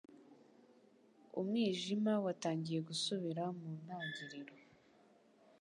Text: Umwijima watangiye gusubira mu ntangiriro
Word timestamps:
Umwijima 1.39 2.13
watangiye 2.25 2.79
gusubira 2.89 3.43
mu 3.57 3.69
ntangiriro 3.83 4.55